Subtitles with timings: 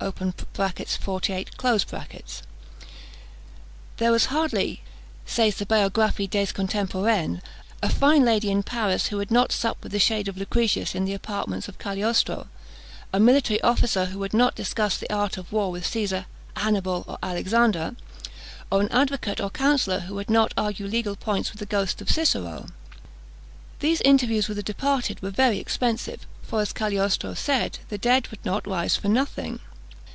[0.00, 0.12] "There
[4.12, 4.82] was hardly,"
[5.26, 7.40] says the Biographie des Contemporains,
[7.82, 11.04] "a fine lady in Paris who would not sup with the shade of Lucretius in
[11.04, 12.46] the apartments of Cagliostro;
[13.12, 17.18] a military officer who would not discuss the art of war with Cæsar, Hannibal, or
[17.20, 17.96] Alexander;
[18.70, 22.08] or an advocate or counsellor who would not argue legal points with the ghost of
[22.08, 22.66] Cicero."
[23.80, 28.44] These interviews with the departed were very expensive; for, as Cagliostro said, the dead would
[28.44, 29.58] not rise for nothing.